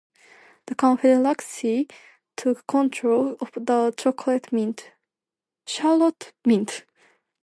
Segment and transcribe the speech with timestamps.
[0.65, 1.87] The Confederacy
[2.35, 3.93] took control of the
[5.67, 6.85] Charlotte Mint.